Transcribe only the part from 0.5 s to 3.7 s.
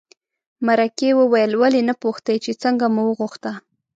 مرکې وویل ولې نه پوښتې چې څنګه مو وغوښته.